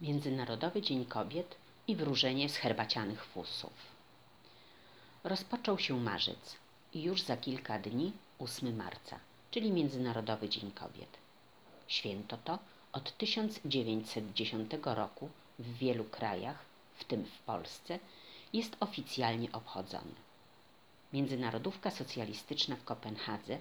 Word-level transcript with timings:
Międzynarodowy 0.00 0.82
Dzień 0.82 1.04
Kobiet 1.04 1.56
i 1.88 1.96
wróżenie 1.96 2.48
z 2.48 2.56
herbacianych 2.56 3.24
fusów. 3.24 3.72
Rozpoczął 5.24 5.78
się 5.78 6.00
marzec 6.00 6.56
i 6.94 7.02
już 7.02 7.22
za 7.22 7.36
kilka 7.36 7.78
dni 7.78 8.12
8 8.38 8.76
marca, 8.76 9.18
czyli 9.50 9.72
Międzynarodowy 9.72 10.48
Dzień 10.48 10.70
Kobiet. 10.70 11.18
Święto 11.88 12.36
to 12.44 12.58
od 12.92 13.16
1910 13.16 14.70
roku 14.84 15.28
w 15.58 15.78
wielu 15.78 16.04
krajach, 16.04 16.64
w 16.94 17.04
tym 17.04 17.24
w 17.24 17.38
Polsce, 17.38 17.98
jest 18.52 18.76
oficjalnie 18.80 19.52
obchodzony. 19.52 20.14
Międzynarodówka 21.12 21.90
Socjalistyczna 21.90 22.76
w 22.76 22.84
Kopenhadze 22.84 23.58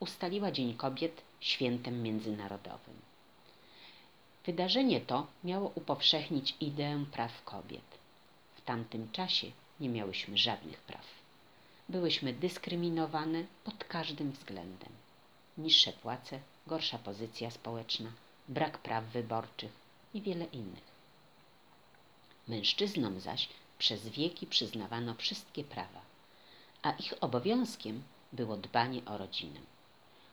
ustaliła 0.00 0.52
Dzień 0.52 0.74
Kobiet 0.74 1.22
świętem 1.40 2.02
międzynarodowym. 2.02 3.11
Wydarzenie 4.46 5.00
to 5.00 5.26
miało 5.44 5.72
upowszechnić 5.74 6.54
ideę 6.60 7.04
praw 7.12 7.44
kobiet. 7.44 7.98
W 8.56 8.60
tamtym 8.60 9.12
czasie 9.12 9.46
nie 9.80 9.88
miałyśmy 9.88 10.38
żadnych 10.38 10.80
praw. 10.80 11.04
Byłyśmy 11.88 12.32
dyskryminowane 12.32 13.44
pod 13.64 13.84
każdym 13.84 14.32
względem. 14.32 14.88
Niższe 15.58 15.92
płace, 15.92 16.40
gorsza 16.66 16.98
pozycja 16.98 17.50
społeczna, 17.50 18.12
brak 18.48 18.78
praw 18.78 19.04
wyborczych 19.04 19.72
i 20.14 20.20
wiele 20.20 20.44
innych. 20.44 20.92
Mężczyznom 22.48 23.20
zaś 23.20 23.48
przez 23.78 24.08
wieki 24.08 24.46
przyznawano 24.46 25.14
wszystkie 25.14 25.64
prawa, 25.64 26.00
a 26.82 26.90
ich 26.90 27.14
obowiązkiem 27.20 28.02
było 28.32 28.56
dbanie 28.56 29.04
o 29.04 29.18
rodzinę. 29.18 29.60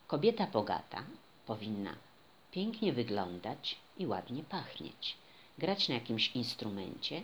Kobieta 0.08 0.48
bogata 0.48 1.04
powinna 1.46 1.96
pięknie 2.52 2.94
wyglądać 2.94 3.76
i 3.98 4.08
ładnie 4.08 4.44
pachnieć, 4.44 5.16
grać 5.58 5.90
na 5.90 5.96
jakimś 5.96 6.36
instrumencie 6.36 7.24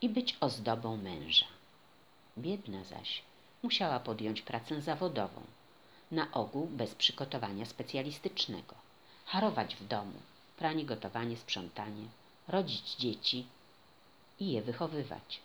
i 0.00 0.08
być 0.08 0.36
ozdobą 0.40 0.96
męża. 0.96 1.46
Biedna 2.38 2.84
zaś 2.84 3.22
musiała 3.62 4.00
podjąć 4.00 4.42
pracę 4.42 4.80
zawodową, 4.80 5.42
na 6.10 6.32
ogół 6.32 6.66
bez 6.66 6.94
przygotowania 6.94 7.66
specjalistycznego, 7.66 8.74
harować 9.26 9.76
w 9.76 9.86
domu, 9.86 10.20
pranie, 10.56 10.84
gotowanie, 10.84 11.36
sprzątanie, 11.36 12.04
rodzić 12.48 12.96
dzieci 12.96 13.46
i 14.40 14.52
je 14.52 14.62
wychowywać. 14.62 15.40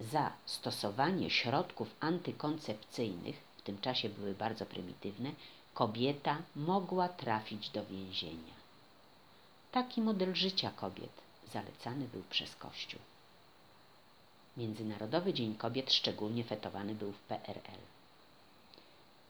Za 0.00 0.32
stosowanie 0.46 1.30
środków 1.30 1.94
antykoncepcyjnych, 2.00 3.36
w 3.56 3.62
tym 3.62 3.80
czasie 3.80 4.08
były 4.08 4.34
bardzo 4.34 4.66
prymitywne, 4.66 5.32
kobieta 5.78 6.36
mogła 6.56 7.08
trafić 7.08 7.70
do 7.70 7.86
więzienia. 7.86 8.54
Taki 9.72 10.00
model 10.00 10.34
życia 10.34 10.70
kobiet 10.76 11.10
zalecany 11.52 12.08
był 12.08 12.22
przez 12.30 12.56
Kościół. 12.56 13.00
Międzynarodowy 14.56 15.34
Dzień 15.34 15.54
Kobiet 15.54 15.92
szczególnie 15.92 16.44
fetowany 16.44 16.94
był 16.94 17.12
w 17.12 17.18
PRL. 17.18 17.80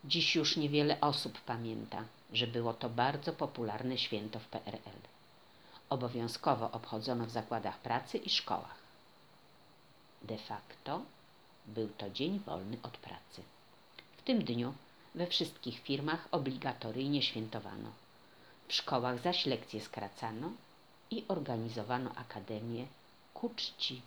Dziś 0.04 0.36
już 0.36 0.56
niewiele 0.56 1.00
osób 1.00 1.40
pamięta, 1.40 2.04
że 2.32 2.46
było 2.46 2.74
to 2.74 2.88
bardzo 2.88 3.32
popularne 3.32 3.98
święto 3.98 4.38
w 4.38 4.48
PRL. 4.48 5.00
Obowiązkowo 5.90 6.70
obchodzono 6.70 7.26
w 7.26 7.30
zakładach 7.30 7.78
pracy 7.78 8.18
i 8.18 8.30
szkołach. 8.30 8.78
De 10.22 10.38
facto 10.38 11.02
był 11.66 11.88
to 11.88 12.10
dzień 12.10 12.38
wolny 12.38 12.76
od 12.82 12.96
pracy. 12.96 13.42
W 14.16 14.22
tym 14.22 14.44
dniu 14.44 14.74
we 15.14 15.26
wszystkich 15.26 15.80
firmach 15.80 16.28
obligatoryjnie 16.30 17.22
świętowano. 17.22 17.90
W 18.68 18.72
szkołach 18.72 19.22
zaś 19.22 19.46
lekcje 19.46 19.80
skracano 19.80 20.50
i 21.10 21.24
organizowano 21.28 22.10
akademię 22.14 22.86
ku 23.34 23.50
czci. 23.56 24.02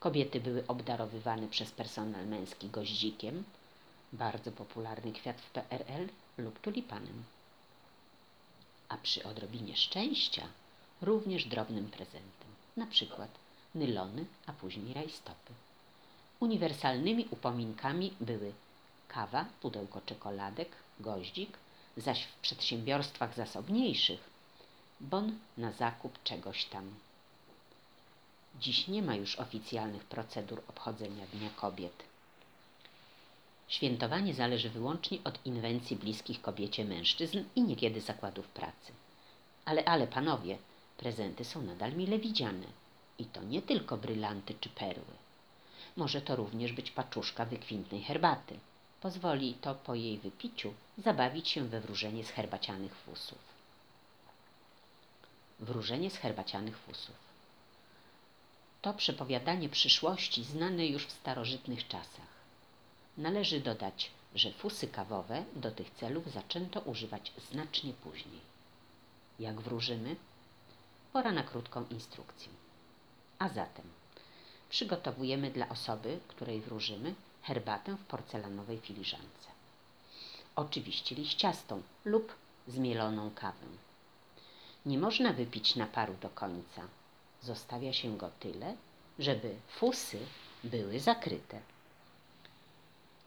Kobiety 0.00 0.40
były 0.40 0.66
obdarowywane 0.66 1.48
przez 1.48 1.70
personel 1.70 2.26
męski 2.26 2.68
goździkiem, 2.68 3.44
bardzo 4.12 4.52
popularny 4.52 5.12
kwiat 5.12 5.40
w 5.40 5.50
PRL, 5.50 6.08
lub 6.38 6.60
tulipanem. 6.60 7.24
A 8.88 8.96
przy 8.96 9.24
odrobinie 9.24 9.76
szczęścia 9.76 10.46
również 11.02 11.44
drobnym 11.44 11.90
prezentem, 11.90 12.48
na 12.76 12.86
przykład 12.86 13.30
nylony, 13.74 14.24
a 14.46 14.52
później 14.52 14.94
rajstopy. 14.94 15.52
Uniwersalnymi 16.40 17.28
upominkami 17.30 18.12
były 18.20 18.52
kawa, 19.08 19.44
pudełko 19.60 20.00
czekoladek, 20.00 20.68
goździk, 21.00 21.58
zaś 21.96 22.24
w 22.24 22.34
przedsiębiorstwach 22.40 23.34
zasobniejszych 23.34 24.38
bon 25.00 25.38
na 25.58 25.72
zakup 25.72 26.22
czegoś 26.22 26.64
tam. 26.64 26.94
Dziś 28.60 28.88
nie 28.88 29.02
ma 29.02 29.14
już 29.14 29.36
oficjalnych 29.36 30.04
procedur 30.04 30.62
obchodzenia 30.68 31.26
Dnia 31.32 31.50
Kobiet. 31.56 32.02
Świętowanie 33.68 34.34
zależy 34.34 34.70
wyłącznie 34.70 35.18
od 35.24 35.46
inwencji 35.46 35.96
bliskich 35.96 36.42
kobiecie 36.42 36.84
mężczyzn 36.84 37.44
i 37.56 37.62
niekiedy 37.62 38.00
zakładów 38.00 38.48
pracy. 38.48 38.92
Ale, 39.64 39.84
ale, 39.84 40.06
panowie, 40.06 40.58
prezenty 40.96 41.44
są 41.44 41.62
nadal 41.62 41.92
mile 41.92 42.18
widziane. 42.18 42.66
I 43.18 43.24
to 43.24 43.42
nie 43.42 43.62
tylko 43.62 43.96
brylanty 43.96 44.54
czy 44.60 44.68
perły. 44.68 45.14
Może 45.96 46.20
to 46.20 46.36
również 46.36 46.72
być 46.72 46.90
paczuszka 46.90 47.44
wykwintnej 47.44 48.02
herbaty. 48.02 48.58
Pozwoli 49.00 49.54
to 49.54 49.74
po 49.74 49.94
jej 49.94 50.18
wypiciu 50.18 50.74
zabawić 50.98 51.48
się 51.48 51.68
we 51.68 51.80
wróżenie 51.80 52.24
z 52.24 52.30
herbacianych 52.30 52.94
fusów. 52.94 53.38
Wróżenie 55.60 56.10
z 56.10 56.16
herbacianych 56.16 56.78
fusów. 56.78 57.16
To 58.82 58.94
przepowiadanie 58.94 59.68
przyszłości 59.68 60.44
znane 60.44 60.86
już 60.86 61.06
w 61.06 61.12
starożytnych 61.12 61.88
czasach. 61.88 62.38
Należy 63.18 63.60
dodać, 63.60 64.10
że 64.34 64.52
fusy 64.52 64.86
kawowe 64.86 65.44
do 65.56 65.70
tych 65.70 65.90
celów 65.90 66.32
zaczęto 66.32 66.80
używać 66.80 67.32
znacznie 67.50 67.92
później. 67.92 68.40
Jak 69.40 69.60
wróżymy? 69.60 70.16
Pora 71.12 71.32
na 71.32 71.42
krótką 71.42 71.84
instrukcję. 71.90 72.48
A 73.38 73.48
zatem 73.48 73.84
przygotowujemy 74.70 75.50
dla 75.50 75.68
osoby, 75.68 76.20
której 76.28 76.60
wróżymy, 76.60 77.14
herbatę 77.48 77.96
w 77.96 78.04
porcelanowej 78.04 78.78
filiżance. 78.78 79.48
Oczywiście 80.56 81.14
liściastą 81.14 81.82
lub 82.04 82.34
zmieloną 82.68 83.30
kawę. 83.34 83.66
Nie 84.86 84.98
można 84.98 85.32
wypić 85.32 85.76
naparu 85.76 86.14
do 86.20 86.28
końca. 86.28 86.82
Zostawia 87.42 87.92
się 87.92 88.16
go 88.16 88.30
tyle, 88.40 88.76
żeby 89.18 89.54
fusy 89.68 90.18
były 90.64 91.00
zakryte. 91.00 91.60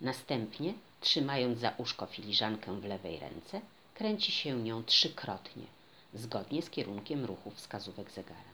Następnie, 0.01 0.73
trzymając 1.01 1.59
za 1.59 1.73
uszko 1.77 2.05
filiżankę 2.05 2.79
w 2.81 2.85
lewej 2.85 3.19
ręce, 3.19 3.61
kręci 3.95 4.31
się 4.31 4.63
nią 4.63 4.83
trzykrotnie, 4.83 5.65
zgodnie 6.13 6.61
z 6.61 6.69
kierunkiem 6.69 7.25
ruchu 7.25 7.51
wskazówek 7.51 8.11
zegara. 8.11 8.51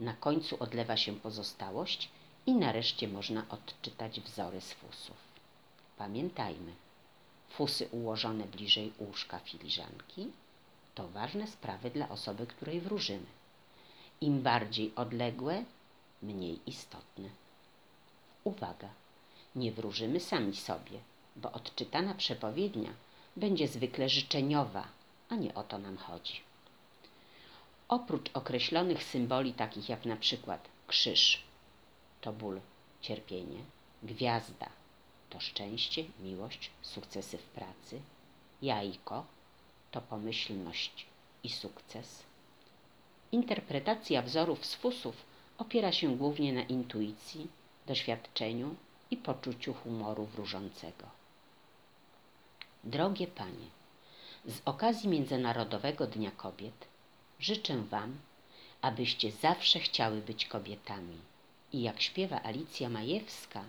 Na 0.00 0.12
końcu 0.12 0.56
odlewa 0.62 0.96
się 0.96 1.20
pozostałość 1.20 2.08
i 2.46 2.54
nareszcie 2.54 3.08
można 3.08 3.46
odczytać 3.48 4.20
wzory 4.20 4.60
z 4.60 4.72
fusów. 4.72 5.16
Pamiętajmy, 5.98 6.72
fusy 7.48 7.88
ułożone 7.92 8.44
bliżej 8.44 8.92
łóżka 8.98 9.38
filiżanki 9.38 10.30
to 10.94 11.08
ważne 11.08 11.46
sprawy 11.46 11.90
dla 11.90 12.08
osoby, 12.08 12.46
której 12.46 12.80
wróżymy. 12.80 13.26
Im 14.20 14.42
bardziej 14.42 14.92
odległe, 14.96 15.64
mniej 16.22 16.58
istotne. 16.66 17.28
Uwaga! 18.44 18.88
Nie 19.56 19.72
wróżymy 19.72 20.20
sami 20.20 20.56
sobie, 20.56 20.98
bo 21.36 21.52
odczytana 21.52 22.14
przepowiednia 22.14 22.90
będzie 23.36 23.68
zwykle 23.68 24.08
życzeniowa, 24.08 24.88
a 25.28 25.34
nie 25.34 25.54
o 25.54 25.62
to 25.62 25.78
nam 25.78 25.96
chodzi. 25.96 26.40
Oprócz 27.88 28.30
określonych 28.34 29.04
symboli, 29.04 29.52
takich 29.52 29.88
jak 29.88 30.04
na 30.04 30.16
przykład 30.16 30.68
krzyż, 30.86 31.45
to 32.20 32.32
ból, 32.32 32.60
cierpienie, 33.00 33.64
gwiazda 34.02 34.68
to 35.30 35.40
szczęście, 35.40 36.04
miłość, 36.20 36.70
sukcesy 36.82 37.38
w 37.38 37.42
pracy, 37.42 38.00
jajko 38.62 39.24
to 39.90 40.00
pomyślność 40.00 41.06
i 41.44 41.50
sukces. 41.50 42.22
Interpretacja 43.32 44.22
wzorów 44.22 44.66
z 44.66 44.74
fusów 44.74 45.14
opiera 45.58 45.92
się 45.92 46.16
głównie 46.16 46.52
na 46.52 46.62
intuicji, 46.62 47.48
doświadczeniu 47.86 48.74
i 49.10 49.16
poczuciu 49.16 49.74
humoru 49.74 50.24
wróżącego. 50.26 51.04
Drogie 52.84 53.26
Panie, 53.26 53.68
z 54.46 54.60
okazji 54.64 55.08
Międzynarodowego 55.08 56.06
Dnia 56.06 56.30
Kobiet 56.30 56.86
życzę 57.40 57.76
Wam, 57.76 58.18
abyście 58.82 59.32
zawsze 59.32 59.80
chciały 59.80 60.20
być 60.20 60.46
kobietami 60.46 61.18
i 61.72 61.82
jak 61.82 62.00
śpiewa 62.02 62.42
Alicja 62.42 62.88
Majewska, 62.88 63.64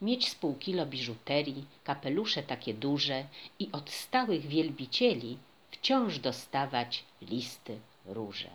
mieć 0.00 0.28
z 0.28 0.34
pół 0.34 0.54
kilo 0.54 0.86
biżuterii, 0.86 1.64
kapelusze 1.84 2.42
takie 2.42 2.74
duże 2.74 3.26
i 3.58 3.72
od 3.72 3.90
stałych 3.90 4.46
wielbicieli 4.46 5.38
wciąż 5.70 6.18
dostawać 6.18 7.04
listy 7.22 7.78
róże. 8.06 8.50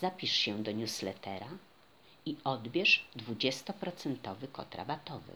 zapisz 0.00 0.32
się 0.32 0.62
do 0.62 0.72
newslettera 0.72 1.48
i 2.26 2.36
odbierz 2.44 3.04
20% 3.16 4.48
kod 4.52 4.74
rabatowy. 4.74 5.32